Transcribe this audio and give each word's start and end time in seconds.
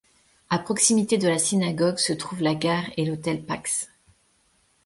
À 0.49 0.57
proximité 0.57 1.19
de 1.19 1.27
la 1.27 1.37
synagogue 1.37 1.99
se 1.99 2.11
trouvent 2.11 2.41
la 2.41 2.55
gare 2.55 2.85
et 2.97 3.05
l'Hôtel 3.05 3.45
Pax. 3.45 3.87